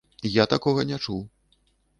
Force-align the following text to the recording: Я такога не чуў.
Я 0.41 0.45
такога 0.53 0.87
не 0.93 0.97
чуў. 1.05 1.23